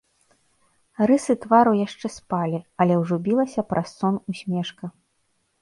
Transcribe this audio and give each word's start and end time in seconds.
Рысы 1.11 1.35
твару 1.43 1.73
яшчэ 1.85 2.07
спалі, 2.17 2.63
але 2.81 2.93
ўжо 3.03 3.15
білася 3.29 3.61
праз 3.75 3.87
сон 4.01 4.15
усмешка. 4.35 4.85